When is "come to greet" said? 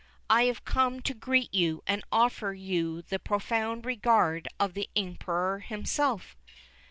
0.65-1.53